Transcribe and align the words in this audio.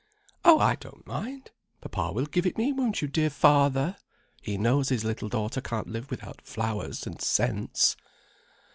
"Oh, 0.43 0.57
I 0.57 0.73
don't 0.77 1.05
mind. 1.05 1.51
Papa 1.79 2.11
will 2.11 2.25
give 2.25 2.47
it 2.47 2.57
me, 2.57 2.73
won't 2.73 3.03
you, 3.03 3.07
dear 3.07 3.29
father? 3.29 3.97
He 4.41 4.57
knows 4.57 4.89
his 4.89 5.03
little 5.03 5.29
daughter 5.29 5.61
can't 5.61 5.89
live 5.89 6.09
without 6.09 6.41
flowers 6.41 7.05
and 7.05 7.21
scents." 7.21 7.95